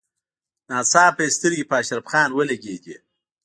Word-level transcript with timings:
ناڅاپه 0.69 1.21
يې 1.25 1.33
سترګې 1.37 1.65
په 1.69 1.75
اشرف 1.81 2.05
خان 2.11 2.29
ولګېدې. 2.33 2.95